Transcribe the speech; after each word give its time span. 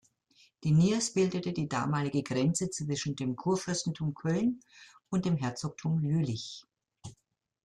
Die 0.63 0.71
Niers 0.71 1.13
bildete 1.13 1.53
die 1.53 1.69
damalige 1.69 2.23
Grenze 2.23 2.71
zwischen 2.71 3.15
dem 3.15 3.35
Kurfürstentum 3.35 4.15
Köln 4.15 4.61
und 5.11 5.25
dem 5.25 5.37
Herzogtum 5.37 5.99
Jülich. 6.03 6.65